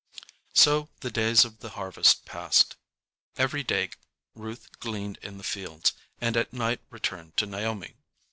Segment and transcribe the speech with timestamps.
[0.55, 2.75] So the days of the harvest passed.
[3.37, 3.91] Every day
[4.33, 7.93] Ruth gleaned in the fields, and at night returned to Naomi.